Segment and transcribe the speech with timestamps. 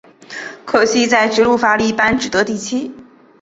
[0.65, 2.91] 可惜在直路发力一般只得第七。